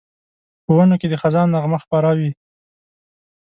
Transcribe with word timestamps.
په 0.65 0.71
ونو 0.77 0.95
کې 1.01 1.07
د 1.09 1.15
خزان 1.21 1.47
نغمه 1.53 1.77
خپره 1.83 2.09
وي 2.17 2.31